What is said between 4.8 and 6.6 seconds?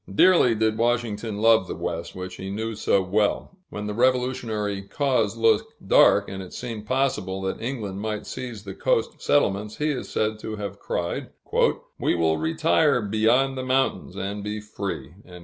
cause looked dark, and it